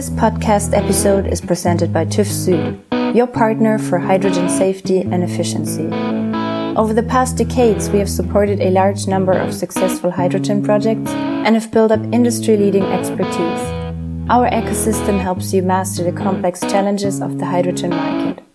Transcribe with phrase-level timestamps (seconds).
[0.00, 5.88] This podcast episode is presented by TÜV Süd, your partner for hydrogen safety and efficiency.
[6.74, 11.54] Over the past decades, we have supported a large number of successful hydrogen projects and
[11.54, 13.62] have built up industry leading expertise.
[14.30, 18.49] Our ecosystem helps you master the complex challenges of the hydrogen market.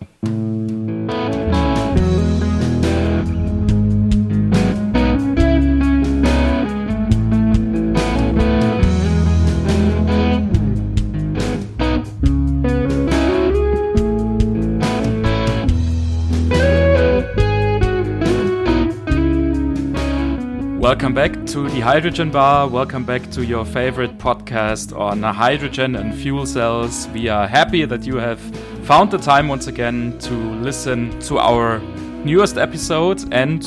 [20.96, 22.70] Welcome back to the Hydrogen Bar.
[22.70, 27.10] Welcome back to your favorite podcast on hydrogen and fuel cells.
[27.10, 28.40] We are happy that you have
[28.86, 31.80] found the time once again to listen to our
[32.24, 33.22] newest episode.
[33.34, 33.62] And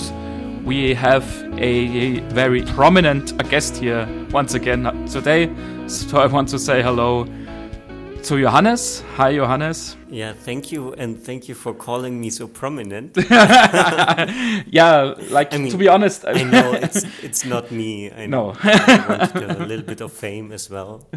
[0.64, 1.22] we have
[1.58, 5.54] a very prominent guest here once again today.
[5.86, 7.26] So I want to say hello
[8.28, 9.02] to Johannes.
[9.16, 9.96] Hi, Johannes.
[10.10, 13.16] Yeah, thank you, and thank you for calling me so prominent.
[14.66, 18.12] yeah, like I mean, to be honest, I know it's it's not me.
[18.12, 18.52] I know.
[18.52, 18.56] No.
[18.62, 21.08] I wanted a little bit of fame as well.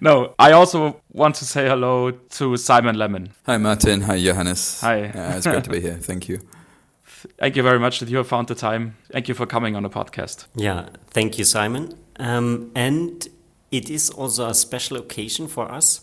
[0.00, 3.30] no, I also want to say hello to Simon Lemin.
[3.46, 4.02] Hi, Martin.
[4.02, 4.80] Hi, Johannes.
[4.80, 5.10] Hi.
[5.12, 5.98] Yeah, it's great to be here.
[6.00, 6.38] Thank you.
[7.38, 8.94] Thank you very much that you have found the time.
[9.10, 10.46] Thank you for coming on the podcast.
[10.54, 11.98] Yeah, thank you, Simon.
[12.16, 13.26] Um, and
[13.72, 16.02] it is also a special occasion for us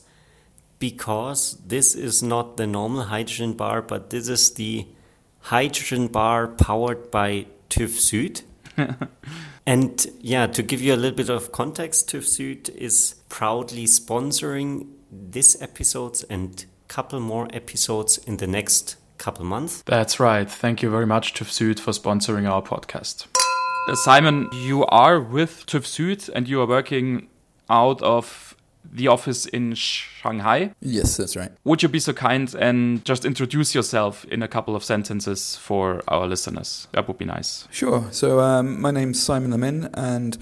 [0.79, 4.87] because this is not the normal hydrogen bar, but this is the
[5.41, 8.43] hydrogen bar powered by TÜV Süd.
[9.65, 14.87] and yeah, to give you a little bit of context, TÜV Süd is proudly sponsoring
[15.11, 19.83] this episodes and couple more episodes in the next couple months.
[19.85, 20.49] That's right.
[20.49, 23.27] Thank you very much, TÜV Süd, for sponsoring our podcast.
[23.87, 27.27] Uh, Simon, you are with TÜV Süd and you are working
[27.69, 28.55] out of
[28.91, 30.73] the office in Shanghai.
[30.81, 31.51] Yes, that's right.
[31.63, 36.01] Would you be so kind and just introduce yourself in a couple of sentences for
[36.07, 36.87] our listeners?
[36.93, 37.67] That would be nice.
[37.71, 38.07] Sure.
[38.11, 40.37] So, um, my name's Simon Lemin, and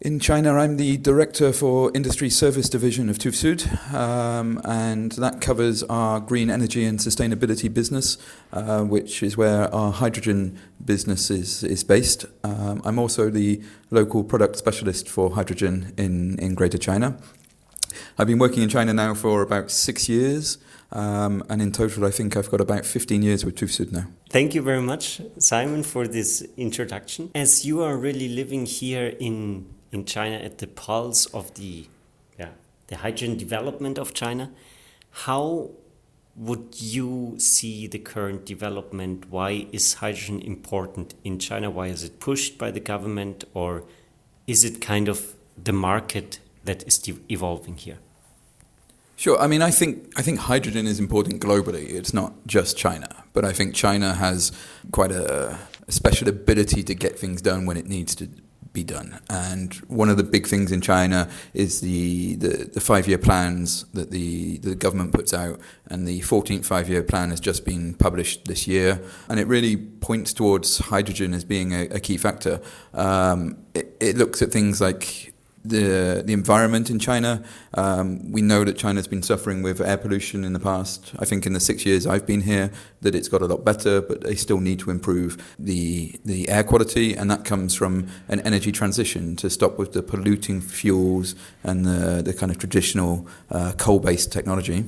[0.00, 5.82] in China, I'm the director for Industry Service Division of TÜV um, and that covers
[5.84, 8.16] our green energy and sustainability business,
[8.52, 12.26] uh, which is where our hydrogen business is, is based.
[12.44, 13.60] Um, I'm also the
[13.90, 17.18] local product specialist for hydrogen in, in Greater China.
[18.16, 20.58] I've been working in China now for about six years.
[20.90, 24.06] Um, and in total, I think I've got about 15 years with TÜV now.
[24.30, 27.30] Thank you very much, Simon, for this introduction.
[27.34, 31.86] As you are really living here in in China at the pulse of the
[32.38, 32.50] yeah
[32.88, 34.50] the hydrogen development of China.
[35.10, 35.70] How
[36.36, 39.28] would you see the current development?
[39.28, 41.68] Why is hydrogen important in China?
[41.70, 43.84] Why is it pushed by the government, or
[44.46, 47.98] is it kind of the market that is evolving here?
[49.16, 49.36] Sure.
[49.40, 51.90] I mean, I think I think hydrogen is important globally.
[51.90, 54.52] It's not just China, but I think China has
[54.92, 58.28] quite a, a special ability to get things done when it needs to
[58.72, 59.20] be done.
[59.28, 63.84] And one of the big things in China is the, the, the five year plans
[63.94, 65.60] that the, the government puts out.
[65.86, 69.00] And the 14th five year plan has just been published this year.
[69.28, 72.60] And it really points towards hydrogen as being a, a key factor.
[72.94, 77.42] Um, it, it looks at things like the the environment in China.
[77.74, 81.12] Um, we know that China's been suffering with air pollution in the past.
[81.18, 82.70] I think in the six years I've been here,
[83.00, 86.64] that it's got a lot better, but they still need to improve the the air
[86.64, 91.84] quality, and that comes from an energy transition to stop with the polluting fuels and
[91.84, 94.84] the the kind of traditional uh, coal based technology.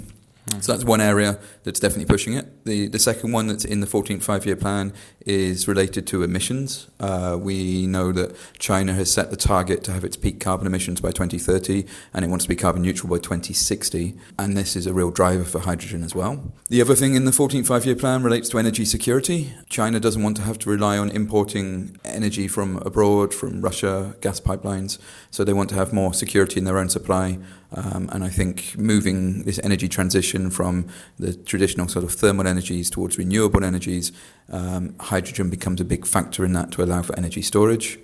[0.60, 2.64] So that's one area that's definitely pushing it.
[2.64, 4.92] The the second one that's in the 14th five year plan
[5.24, 6.88] is related to emissions.
[6.98, 11.00] Uh, we know that China has set the target to have its peak carbon emissions
[11.00, 11.84] by 2030,
[12.14, 14.14] and it wants to be carbon neutral by 2060.
[14.38, 16.52] And this is a real driver for hydrogen as well.
[16.68, 19.52] The other thing in the 14th five year plan relates to energy security.
[19.68, 24.40] China doesn't want to have to rely on importing energy from abroad, from Russia, gas
[24.40, 24.98] pipelines.
[25.30, 27.38] So they want to have more security in their own supply.
[27.72, 30.88] Um, and I think moving this energy transition from
[31.18, 34.10] the traditional sort of thermal energies towards renewable energies,
[34.50, 37.98] um, hydrogen becomes a big factor in that to allow for energy storage.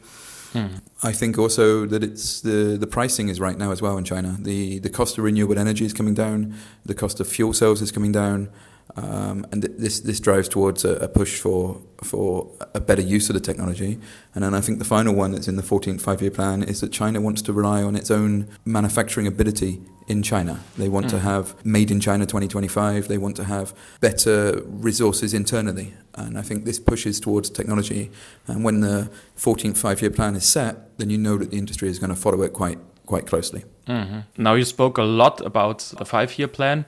[0.53, 0.77] Hmm.
[1.03, 4.37] I think also that it's the the pricing is right now as well in China.
[4.39, 6.55] The the cost of renewable energy is coming down.
[6.85, 8.49] The cost of fuel cells is coming down.
[8.97, 13.29] Um, and th- this this drives towards a, a, push for for a better use
[13.29, 13.99] of the technology.
[14.35, 16.93] And then I think the final one that's in the 14th five-year plan is that
[16.93, 20.61] China wants to rely on its own manufacturing ability in China.
[20.79, 21.11] They want mm.
[21.11, 23.09] to have made in China 2025.
[23.09, 25.95] They want to have better resources internally.
[26.15, 28.11] And I think this pushes towards technology.
[28.47, 31.99] And when the 14th five-year plan is set, then you know that the industry is
[31.99, 33.65] going to follow it quite quite closely.
[33.87, 34.43] Mm-hmm.
[34.43, 36.87] Now you spoke a lot about the five-year plan.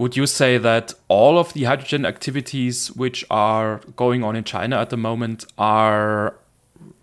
[0.00, 4.78] Would you say that all of the hydrogen activities which are going on in China
[4.78, 6.36] at the moment are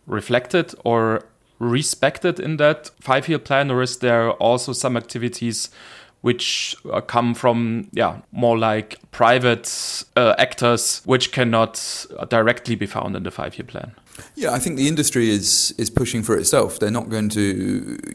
[0.07, 1.23] reflected or
[1.59, 5.69] respected in that five year plan, or is there also some activities
[6.21, 13.15] which uh, come from yeah more like private uh, actors which cannot directly be found
[13.15, 13.91] in the five year plan?
[14.35, 16.79] Yeah, I think the industry is is pushing for itself.
[16.79, 17.41] They're not going to,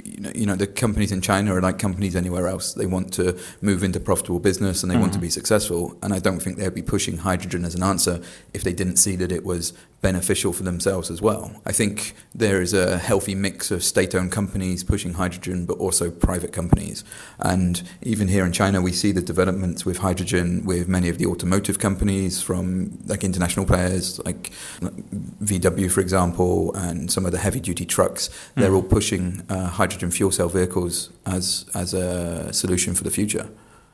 [0.05, 2.75] you know, you know, the companies in China are like companies anywhere else.
[2.75, 5.03] They want to move into profitable business and they mm-hmm.
[5.03, 5.27] want to mm-hmm.
[5.27, 5.97] be successful.
[6.03, 8.21] And I don't think they'd be pushing hydrogen as an answer
[8.55, 9.73] if they didn't see that it was
[10.03, 11.63] beneficial for themselves as well.
[11.65, 16.11] I think there is a healthy mix of state owned companies pushing hydrogen, but also
[16.11, 17.05] private companies.
[17.39, 21.27] And even here in China, we see the developments with hydrogen with many of the
[21.27, 24.51] automotive companies from like international players like
[24.81, 28.29] VW, for example, and some of the heavy duty trucks.
[28.29, 28.61] Mm.
[28.61, 33.49] They're all pushing uh, hydrogen fuel cell vehicles as, as a solution for the future.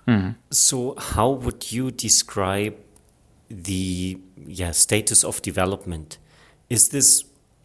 [0.07, 0.37] Mm.
[0.51, 2.75] So, how would you describe
[3.51, 6.19] the yeah status of development.
[6.69, 7.25] Is this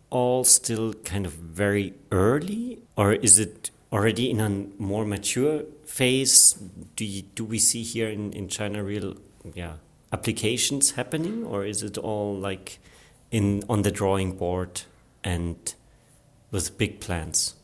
[0.10, 4.50] all still kind of very early, or is it already in a
[4.82, 6.54] more mature phase?
[6.96, 9.16] Do you, do we see here in, in China real
[9.54, 9.74] yeah
[10.12, 12.80] applications happening, or is it all like
[13.34, 14.84] in on the drawing board
[15.24, 15.74] and
[16.52, 17.56] with big plans?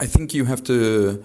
[0.00, 1.22] I think you have to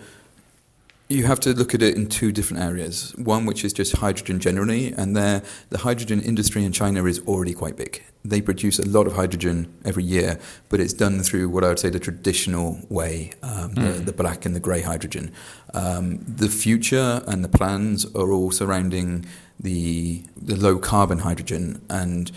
[1.08, 3.14] you have to look at it in two different areas.
[3.18, 7.54] One, which is just hydrogen generally, and there, the hydrogen industry in China is already
[7.54, 8.02] quite big.
[8.24, 10.40] They produce a lot of hydrogen every year,
[10.70, 13.76] but it's done through what I would say the traditional way, um, mm.
[13.76, 15.34] the, the, black and the grey hydrogen.
[15.74, 19.26] Um, the future and the plans are all surrounding
[19.60, 22.32] the the low carbon hydrogen and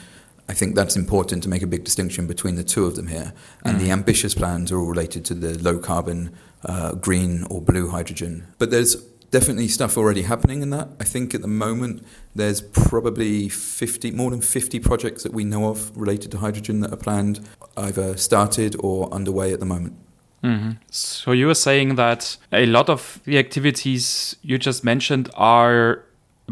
[0.48, 3.32] I think that's important to make a big distinction between the two of them here.
[3.64, 3.80] And mm.
[3.80, 8.46] the ambitious plans are all related to the low carbon uh, green or blue hydrogen.
[8.58, 8.96] But there's
[9.30, 10.88] definitely stuff already happening in that.
[11.00, 15.68] I think at the moment there's probably 50, more than 50 projects that we know
[15.68, 17.40] of related to hydrogen that are planned,
[17.76, 19.96] either started or underway at the moment.
[20.44, 20.72] Mm-hmm.
[20.90, 26.04] So you were saying that a lot of the activities you just mentioned are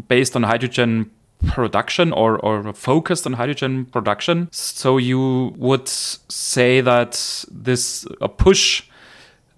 [0.07, 1.11] based on hydrogen
[1.47, 4.47] production or, or focused on hydrogen production.
[4.51, 8.83] So you would say that this a push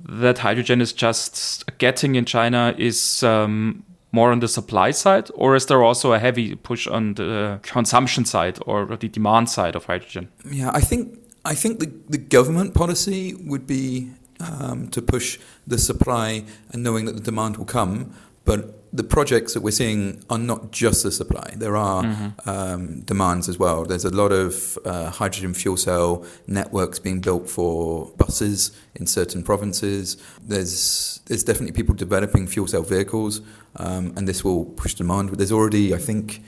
[0.08, 5.56] that hydrogen is just getting in China is um, more on the supply side, or
[5.56, 9.86] is there also a heavy push on the consumption side or the demand side of
[9.86, 10.30] hydrogen?
[10.50, 14.10] Yeah, I think I think the, the government policy would be
[14.40, 19.54] um, to push the supply and knowing that the demand will come, but the projects
[19.54, 21.54] that we're seeing are not just the supply.
[21.56, 22.50] There are mm-hmm.
[22.50, 23.84] um, demands as well.
[23.84, 29.44] There's a lot of uh, hydrogen fuel cell networks being built for buses in certain
[29.44, 30.18] provinces.
[30.42, 33.42] There's there's definitely people developing fuel cell vehicles,
[33.76, 35.30] um, and this will push demand.
[35.30, 36.42] But there's already, I think,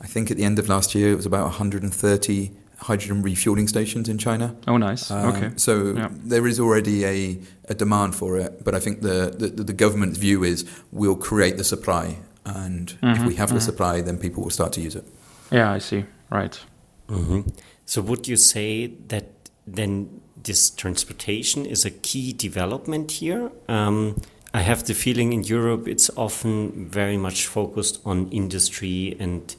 [0.00, 2.50] I think at the end of last year, it was about 130
[2.82, 4.54] hydrogen refueling stations in China.
[4.66, 5.10] Oh, nice.
[5.10, 5.50] Um, okay.
[5.56, 6.08] So yeah.
[6.12, 7.38] there is already a,
[7.68, 11.56] a demand for it, but I think the, the, the government's view is we'll create
[11.56, 13.56] the supply, and mm-hmm, if we have mm-hmm.
[13.56, 15.04] the supply, then people will start to use it.
[15.50, 16.04] Yeah, I see.
[16.30, 16.58] Right.
[17.08, 17.40] Mm-hmm.
[17.84, 19.26] So would you say that
[19.66, 23.52] then this transportation is a key development here?
[23.68, 24.20] Um,
[24.54, 29.54] I have the feeling in Europe it's often very much focused on industry and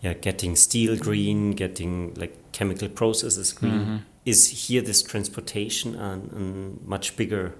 [0.00, 3.74] yeah, getting steel green, getting like chemical processes green.
[3.74, 3.98] Mm -hmm.
[4.24, 6.40] Is here this transportation a, a
[6.84, 7.52] much bigger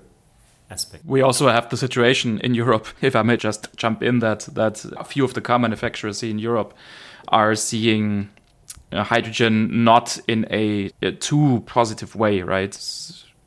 [0.71, 1.05] aspect?
[1.07, 4.85] We also have the situation in Europe, if I may just jump in, that that
[4.97, 6.75] a few of the car manufacturers in Europe
[7.29, 8.29] are seeing
[8.93, 12.79] uh, hydrogen not in a, a, too positive way, right?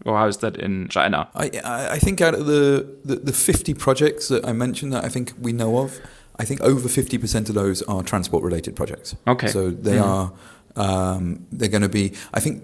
[0.05, 1.27] Or how is that in China?
[1.35, 1.49] I
[1.95, 5.33] I think out of the, the, the 50 projects that I mentioned that I think
[5.39, 5.99] we know of,
[6.39, 9.15] I think over 50% of those are transport related projects.
[9.27, 9.47] Okay.
[9.47, 10.03] So they mm.
[10.03, 10.31] are
[10.75, 12.63] um, they're going to be, I think,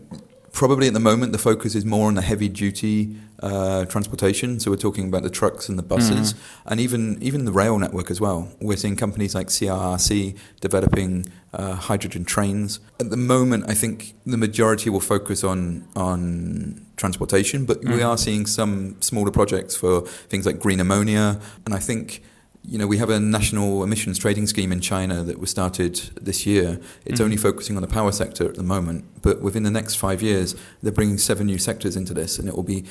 [0.57, 4.59] probably at the moment the focus is more on the heavy duty uh, transportation.
[4.59, 6.37] So we're talking about the trucks and the buses, mm
[6.69, 8.39] and even even the rail network as well.
[8.59, 12.79] We're seeing companies like CRRC developing uh, hydrogen trains.
[12.99, 18.01] At the moment, I think the majority will focus on on transportation, but mm we
[18.01, 22.21] are seeing some smaller projects for things like green ammonia, and I think
[22.67, 26.45] you know, we have a national emissions trading scheme in China that was started this
[26.45, 26.81] year.
[27.05, 27.23] It's mm-hmm.
[27.23, 30.53] only focusing on the power sector at the moment, but within the next five years,
[30.83, 32.83] they're bringing seven new sectors into this, and it will be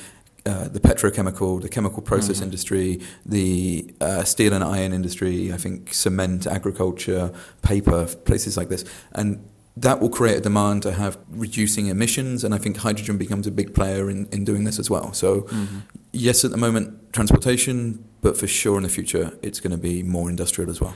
[0.47, 2.45] uh, the petrochemical, the chemical process mm-hmm.
[2.45, 7.31] industry, the uh, steel and iron industry, I think cement, agriculture,
[7.61, 8.83] paper, places like this.
[9.11, 13.45] And that will create a demand to have reducing emissions, and I think hydrogen becomes
[13.45, 15.13] a big player in, in doing this as well.
[15.13, 15.79] So mm-hmm
[16.17, 20.03] yes, at the moment, transportation, but for sure in the future, it's going to be
[20.03, 20.95] more industrial as well.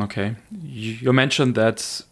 [0.00, 0.36] Okay.
[0.62, 2.02] You mentioned that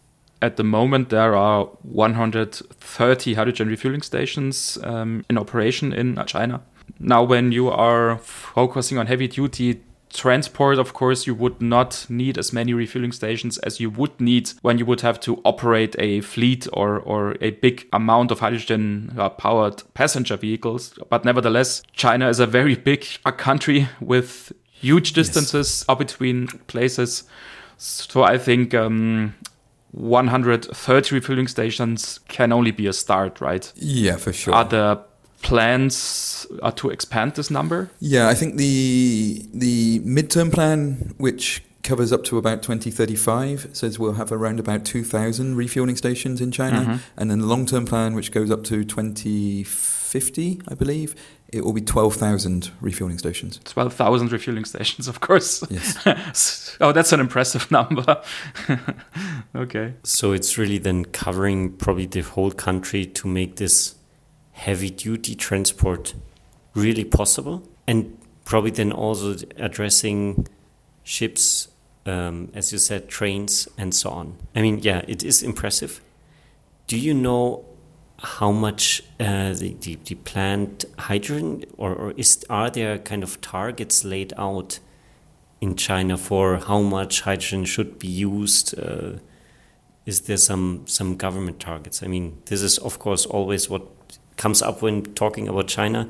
[0.42, 6.60] at the moment there are 130 hydrogen refueling stations um, in operation in China.
[6.98, 9.82] Now, when you are focusing on heavy duty
[10.16, 14.50] transport, of course, you would not need as many refueling stations as you would need
[14.62, 19.12] when you would have to operate a fleet or, or a big amount of hydrogen
[19.38, 20.98] powered passenger vehicles.
[21.10, 25.98] But nevertheless, China is a very big a country with huge distances yes.
[25.98, 27.24] between places.
[27.78, 29.34] So I think um,
[29.92, 33.72] 130 refueling stations can only be a start, right?
[33.76, 34.54] Yeah, for sure.
[35.42, 37.90] Plans uh, to expand this number?
[38.00, 44.14] Yeah, I think the the midterm plan, which covers up to about 2035, says we'll
[44.14, 46.96] have around about 2,000 refueling stations in China, mm-hmm.
[47.16, 51.14] and then the long-term plan, which goes up to 2050, I believe,
[51.52, 53.60] it will be 12,000 refueling stations.
[53.64, 55.62] 12,000 refueling stations, of course.
[55.70, 56.76] Yes.
[56.80, 58.22] oh, that's an impressive number.
[59.54, 59.94] okay.
[60.02, 63.95] So it's really then covering probably the whole country to make this
[64.56, 66.14] heavy duty transport
[66.74, 67.62] really possible?
[67.86, 70.46] And probably then also addressing
[71.04, 71.68] ships
[72.06, 74.36] um, as you said trains and so on.
[74.54, 76.00] I mean yeah it is impressive.
[76.86, 77.64] Do you know
[78.18, 83.40] how much uh, the, the, the, planned hydrogen or, or is are there kind of
[83.40, 84.78] targets laid out
[85.60, 88.78] in China for how much hydrogen should be used?
[88.78, 89.18] Uh,
[90.06, 92.02] is there some some government targets?
[92.02, 93.82] I mean this is of course always what
[94.36, 96.08] comes up when talking about China.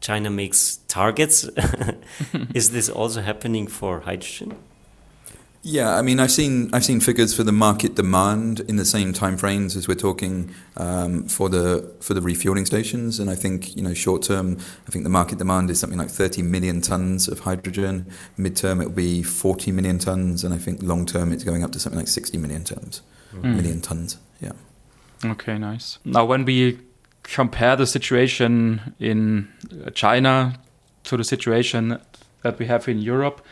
[0.00, 1.44] China makes targets.
[2.54, 4.56] Is this also happening for hydrogen?
[5.68, 9.12] Yeah, I mean, I've seen I've seen figures for the market demand in the same
[9.12, 13.82] timeframes as we're talking um, for the for the refueling stations, and I think you
[13.82, 17.40] know short term, I think the market demand is something like 30 million tons of
[17.40, 18.06] hydrogen.
[18.38, 21.72] Midterm, it will be 40 million tons, and I think long term, it's going up
[21.72, 23.02] to something like 60 million tons.
[23.34, 23.56] Mm.
[23.56, 24.52] Million tons, yeah.
[25.24, 25.98] Okay, nice.
[26.04, 26.78] Now, when we
[27.26, 29.48] compare the situation in
[29.94, 30.58] China
[31.04, 31.98] to the situation
[32.42, 33.44] that we have in Europe.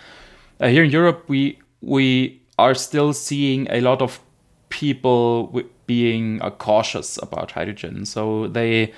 [0.61, 4.21] Uh, here in Europe, we we are still seeing a lot of
[4.69, 8.05] people being uh, cautious about hydrogen.
[8.07, 8.93] So they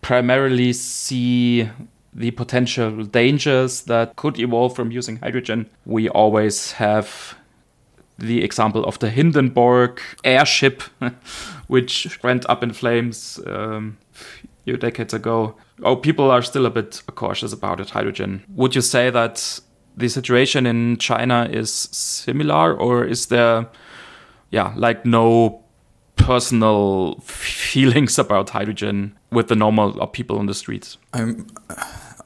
[0.00, 1.68] primarily see
[2.14, 5.68] the potential dangers that could evolve from using hydrogen.
[5.84, 7.37] We always have
[8.18, 10.82] the example of the Hindenburg airship,
[11.68, 15.54] which went up in flames um, a few decades ago.
[15.82, 18.44] Oh, people are still a bit cautious about it, hydrogen.
[18.48, 19.60] Would you say that
[19.96, 23.68] the situation in China is similar, or is there,
[24.50, 25.62] yeah, like no
[26.16, 30.98] personal feelings about hydrogen with the normal people on the streets?
[31.12, 31.46] I'm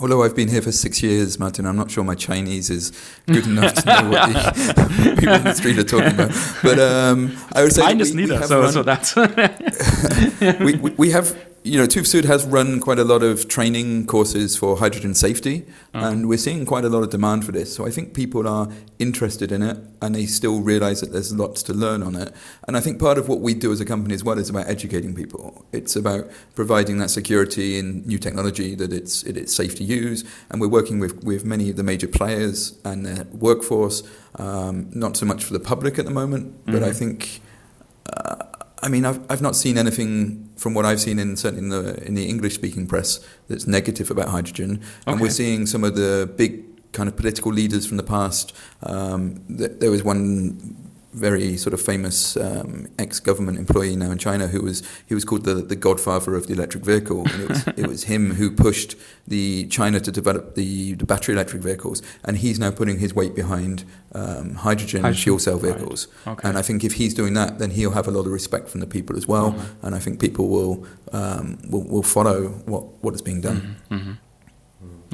[0.03, 2.93] although I've been here for six years, Martin, I'm not sure my Chinese is
[3.27, 6.33] good enough to know what the people in the street are talking about.
[6.63, 8.43] But um, I would say mine is neither.
[8.43, 9.15] So, run, so that's
[10.61, 14.57] we, we, we have you know, TÜV has run quite a lot of training courses
[14.57, 15.65] for hydrogen safety,
[15.95, 16.09] uh-huh.
[16.09, 17.73] and we're seeing quite a lot of demand for this.
[17.73, 21.63] So I think people are interested in it, and they still realise that there's lots
[21.65, 22.35] to learn on it.
[22.67, 24.67] And I think part of what we do as a company as well is about
[24.67, 25.65] educating people.
[25.73, 30.25] It's about providing that security in new technology that it's it is safe to use,
[30.51, 34.03] and we're working with with many of the major players and their workforce.
[34.35, 36.85] Um, not so much for the public at the moment, but mm-hmm.
[36.85, 37.41] I think.
[38.83, 42.05] I mean, I've, I've not seen anything from what I've seen in certainly in the
[42.05, 45.13] in the English speaking press that's negative about hydrogen, okay.
[45.13, 48.55] and we're seeing some of the big kind of political leaders from the past.
[48.83, 54.63] Um, there was one very sort of famous um, ex-government employee now in China who
[54.63, 57.87] was he was called the the godfather of the electric vehicle and it was it
[57.87, 62.59] was him who pushed the China to develop the, the battery electric vehicles and he's
[62.59, 66.33] now putting his weight behind um, hydrogen, hydrogen, fuel cell vehicles right.
[66.33, 66.49] okay.
[66.49, 68.81] and I think if he's doing that then he'll have a lot of respect from
[68.81, 69.87] the people as well mm-hmm.
[69.87, 73.79] and I think people will, um, will will follow what what is being done.
[73.91, 73.95] Mm-hmm.
[73.95, 74.13] Mm-hmm.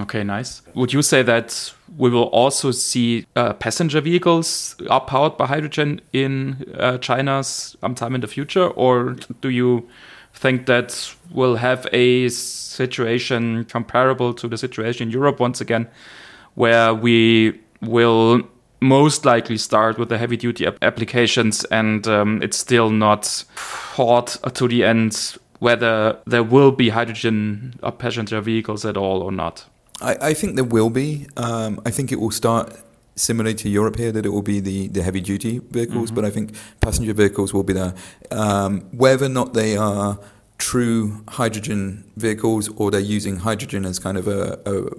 [0.00, 0.62] Okay, nice.
[0.74, 6.00] Would you say that we will also see uh, passenger vehicles are powered by hydrogen
[6.12, 9.88] in uh, China sometime in the future, or do you
[10.34, 15.88] think that we'll have a situation comparable to the situation in Europe once again,
[16.54, 18.42] where we will
[18.80, 24.68] most likely start with the heavy duty applications and um, it's still not thought to
[24.68, 29.66] the end whether there will be hydrogen passenger vehicles at all or not?
[30.00, 31.26] I, I think there will be.
[31.36, 32.76] Um, I think it will start
[33.16, 36.14] similarly to Europe here, that it will be the, the heavy duty vehicles, mm-hmm.
[36.14, 37.94] but I think passenger vehicles will be there.
[38.30, 40.18] Um, whether or not they are
[40.58, 44.90] true hydrogen vehicles or they're using hydrogen as kind of a, a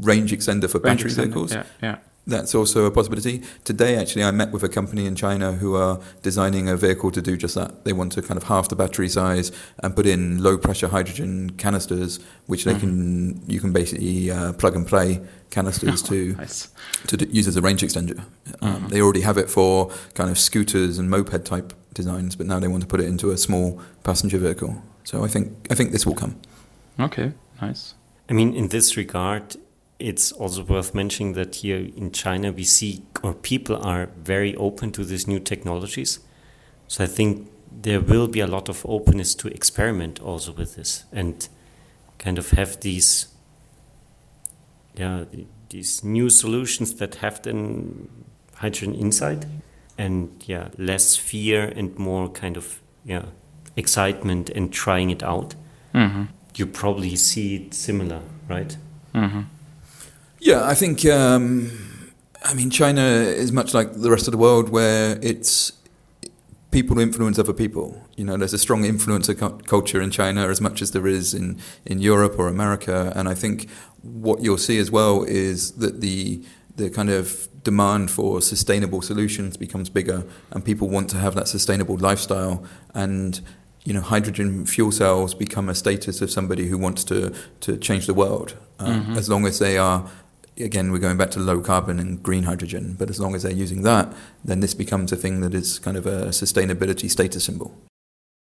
[0.00, 1.52] range extender for Range battery extender, vehicles.
[1.52, 1.98] Yeah, yeah.
[2.24, 3.42] That's also a possibility.
[3.64, 7.20] Today, actually, I met with a company in China who are designing a vehicle to
[7.20, 7.84] do just that.
[7.84, 9.50] They want to kind of half the battery size
[9.82, 14.76] and put in low pressure hydrogen canisters, which they can you can basically uh, plug
[14.76, 16.68] and play canisters to Nice.
[17.08, 18.22] to d- use as a range extender.
[18.60, 22.60] Um, They already have it for kind of scooters and moped type designs, but now
[22.60, 24.80] they want to put it into a small passenger vehicle.
[25.02, 26.36] So I think I think this will come.
[27.00, 27.94] Okay, nice.
[28.30, 29.56] I mean, in this regard,
[30.02, 34.90] it's also worth mentioning that here in China we see or people are very open
[34.92, 36.20] to these new technologies.
[36.88, 41.04] So I think there will be a lot of openness to experiment also with this
[41.12, 41.48] and
[42.18, 43.28] kind of have these
[44.94, 45.24] yeah
[45.70, 48.08] these new solutions that have then
[48.56, 49.46] hydrogen inside
[49.96, 53.24] and yeah less fear and more kind of yeah
[53.76, 55.54] excitement and trying it out
[55.94, 56.24] Mm-hmm.
[56.54, 58.76] you probably see it similar, right?
[59.14, 59.40] Mm-hmm.
[60.42, 61.06] Yeah, I think.
[61.06, 61.70] Um,
[62.44, 65.72] I mean, China is much like the rest of the world, where it's
[66.72, 68.04] people influence other people.
[68.16, 71.32] You know, there's a strong influencer cu- culture in China as much as there is
[71.32, 73.68] in in Europe or America, and I think
[74.02, 76.42] what you'll see as well is that the
[76.74, 81.48] the kind of demand for sustainable solutions becomes bigger, and people want to have that
[81.48, 83.40] sustainable lifestyle and.
[83.84, 87.32] You know, hydrogen fuel cells become a status of somebody who wants to
[87.62, 90.08] to change the world, uh, as long as they are
[90.58, 93.52] again, we're going back to low carbon and green hydrogen, but as long as they're
[93.52, 94.12] using that,
[94.44, 97.74] then this becomes a thing that is kind of a sustainability status symbol.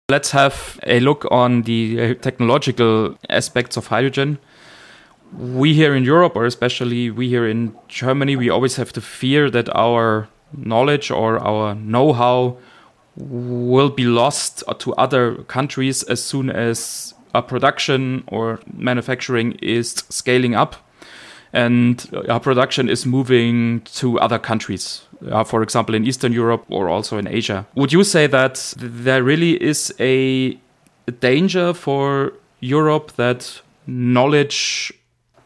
[0.09, 4.39] Let's have a look on the uh, technological aspects of hydrogen.
[5.37, 9.51] We here in Europe, or especially we here in Germany, we always have the fear
[9.51, 12.59] that our knowledge or our know how
[13.17, 20.55] will be lost to other countries as soon as a production or manufacturing is scaling
[20.55, 20.86] up
[21.53, 26.89] and our production is moving to other countries, uh, for example, in Eastern Europe or
[26.89, 27.67] also in Asia.
[27.75, 30.59] Would you say that there really is a
[31.21, 34.93] danger for Europe that knowledge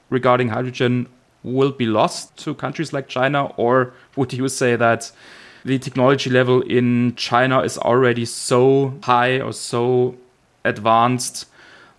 [0.09, 1.07] regarding hydrogen
[1.43, 3.47] will be lost to countries like China?
[3.57, 5.11] Or would you say that
[5.65, 10.17] the technology level in China is already so high or so
[10.65, 11.47] advanced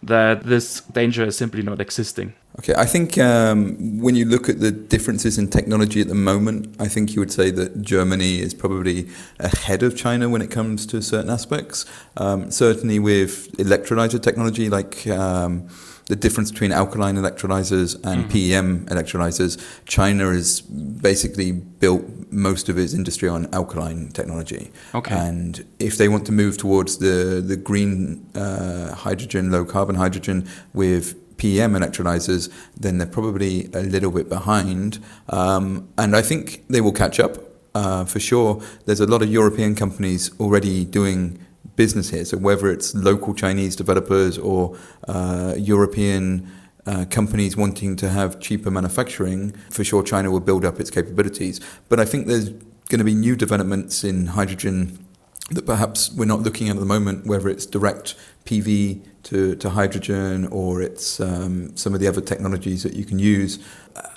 [0.03, 2.33] that this danger is simply not existing?
[2.59, 6.75] Okay, I think um, when you look at the differences in technology at the moment,
[6.79, 9.07] I think you would say that Germany is probably
[9.39, 11.85] ahead of China when it comes to certain aspects.
[12.17, 15.69] Um, certainly with electrolyzer technology, like um,
[16.07, 22.93] the difference between alkaline electrolyzers and PEM electrolyzers, China has basically built most of its
[22.93, 24.71] industry on alkaline technology.
[24.93, 25.15] Okay.
[25.15, 30.47] And if they want to move towards the the green uh, hydrogen, low carbon hydrogen
[30.73, 34.99] with PEM electrolyzers, then they're probably a little bit behind.
[35.29, 37.37] Um, and I think they will catch up
[37.73, 38.61] uh, for sure.
[38.85, 41.39] There's a lot of European companies already doing
[41.75, 42.25] business here.
[42.25, 44.77] So whether it's local Chinese developers or
[45.07, 46.51] uh, European
[46.85, 51.59] uh, companies wanting to have cheaper manufacturing, for sure China will build up its capabilities.
[51.89, 55.03] But I think there's going to be new developments in hydrogen
[55.49, 59.69] that perhaps we're not looking at at the moment, whether it's direct PV to, to
[59.69, 63.59] hydrogen or it's um, some of the other technologies that you can use.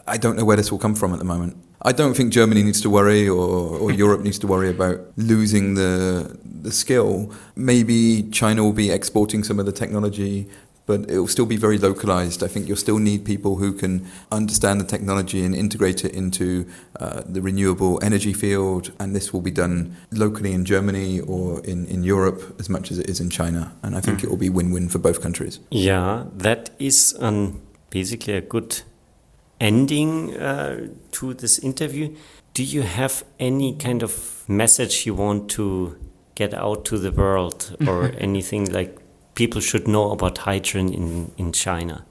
[0.06, 1.56] I don't know where this will come from at the moment.
[1.86, 5.74] I don't think Germany needs to worry or, or Europe needs to worry about losing
[5.74, 7.32] the, the skill.
[7.56, 10.48] Maybe China will be exporting some of the technology,
[10.86, 12.42] but it will still be very localized.
[12.42, 16.66] I think you'll still need people who can understand the technology and integrate it into
[17.00, 18.92] uh, the renewable energy field.
[18.98, 22.98] And this will be done locally in Germany or in, in Europe as much as
[22.98, 23.74] it is in China.
[23.82, 25.58] And I think it will be win win for both countries.
[25.70, 28.82] Yeah, that is um, basically a good
[29.60, 32.14] ending uh, to this interview.
[32.52, 35.96] Do you have any kind of message you want to
[36.34, 38.98] get out to the world or anything like
[39.34, 42.04] people should know about hydrogen in, in China?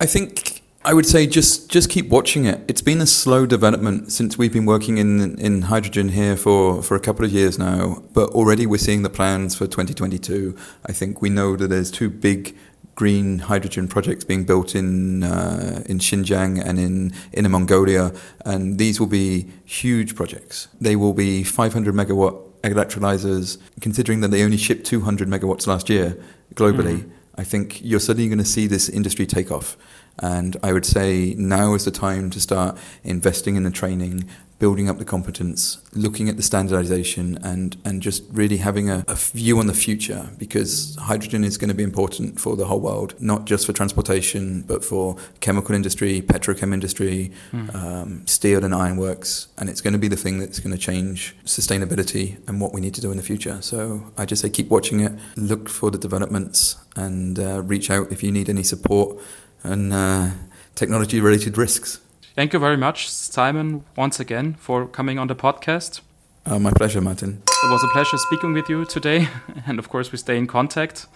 [0.00, 2.60] I think I would say just just keep watching it.
[2.68, 6.94] It's been a slow development since we've been working in in hydrogen here for for
[6.94, 10.56] a couple of years now, but already we're seeing the plans for 2022.
[10.86, 12.56] I think we know that there's two big
[12.94, 18.12] green hydrogen projects being built in uh, in Xinjiang and in Inner Mongolia,
[18.44, 20.68] and these will be huge projects.
[20.80, 23.58] They will be 500 megawatt electrolyzers.
[23.80, 26.16] Considering that they only shipped 200 megawatts last year
[26.54, 27.10] globally, mm.
[27.36, 29.76] I think you're suddenly going to see this industry take off.
[30.20, 34.88] And I would say now is the time to start investing in the training, building
[34.88, 39.58] up the competence, looking at the standardization, and, and just really having a, a view
[39.58, 43.44] on the future because hydrogen is going to be important for the whole world, not
[43.44, 47.74] just for transportation, but for chemical industry, petrochem industry, mm.
[47.74, 49.48] um, steel and ironworks.
[49.58, 52.80] And it's going to be the thing that's going to change sustainability and what we
[52.80, 53.62] need to do in the future.
[53.62, 58.10] So I just say keep watching it, look for the developments, and uh, reach out
[58.10, 59.18] if you need any support
[59.62, 60.30] and uh,
[60.74, 62.00] technology related risks.
[62.38, 66.02] Thank you very much, Simon, once again for coming on the podcast.
[66.46, 67.42] Uh, my pleasure, Martin.
[67.64, 69.26] It was a pleasure speaking with you today.
[69.66, 71.08] And of course, we stay in contact.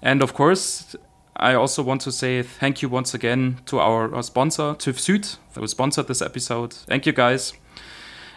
[0.00, 0.96] And of course,
[1.36, 5.66] I also want to say thank you once again to our, sponsor, TÜV Süd, who
[5.66, 6.72] sponsored this episode.
[6.72, 7.52] Thank you, guys.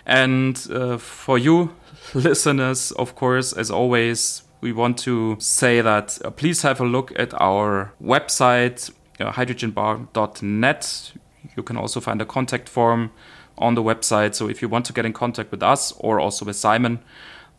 [0.06, 1.76] And uh, for you
[2.14, 7.18] listeners, of course, as always, we want to say that uh, please have a look
[7.18, 11.14] at our website, uh, hydrogenbar.net.
[11.58, 13.12] You can also find a contact form
[13.58, 14.36] on the website.
[14.36, 17.00] So if you want to get in contact with us or also with Simon,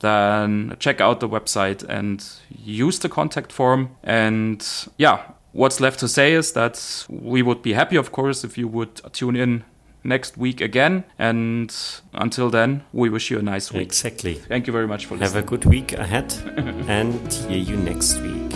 [0.01, 3.91] then check out the website and use the contact form.
[4.05, 8.57] And yeah, what's left to say is that we would be happy, of course, if
[8.57, 9.65] you would tune in
[10.05, 11.05] next week again.
[11.19, 11.75] And
[12.15, 13.83] until then, we wish you a nice week.
[13.83, 14.35] Exactly.
[14.35, 15.35] Thank you very much for listening.
[15.35, 16.33] Have a good week ahead
[16.89, 18.51] and hear you next week.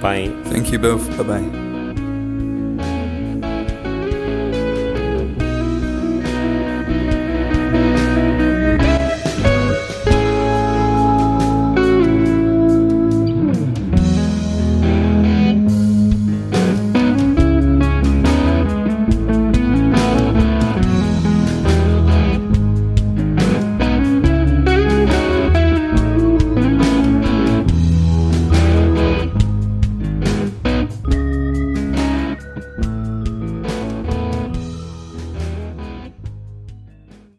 [0.00, 0.30] Bye.
[0.44, 1.08] Thank you both.
[1.16, 1.73] Bye bye.